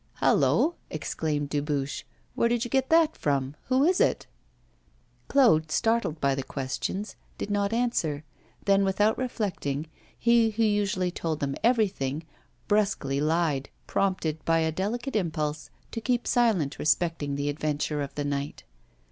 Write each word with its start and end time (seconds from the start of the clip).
'Hallo!' 0.15 0.73
exclaimed 0.89 1.49
Dubuche, 1.51 2.05
'where 2.33 2.49
did 2.49 2.63
you 2.65 2.71
get 2.71 2.89
that 2.89 3.15
from? 3.15 3.53
Who 3.65 3.83
is 3.83 4.01
it?' 4.01 4.25
Claude, 5.27 5.69
startled 5.69 6.19
by 6.19 6.33
the 6.33 6.41
questions, 6.41 7.15
did 7.37 7.51
not 7.51 7.71
answer; 7.71 8.23
then, 8.65 8.83
without 8.83 9.15
reflecting, 9.19 9.85
he 10.17 10.49
who 10.49 10.63
usually 10.63 11.11
told 11.11 11.39
them 11.39 11.53
everything, 11.63 12.23
brusquely 12.67 13.19
lied, 13.21 13.69
prompted 13.85 14.43
by 14.43 14.61
a 14.61 14.71
delicate 14.71 15.15
impulse 15.15 15.69
to 15.91 16.01
keep 16.01 16.25
silent 16.25 16.79
respecting 16.79 17.35
the 17.35 17.47
adventure 17.49 18.01
of 18.01 18.15
the 18.15 18.25
night. 18.25 18.63